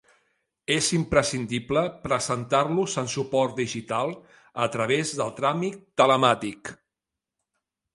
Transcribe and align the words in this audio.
És 0.75 0.87
imprescindible 0.97 1.83
presentar-los 2.07 2.97
en 3.03 3.13
suport 3.19 3.55
digital 3.63 4.17
a 4.67 4.69
través 4.79 5.17
del 5.23 5.35
tràmit 5.43 5.81
telemàtic. 6.05 6.79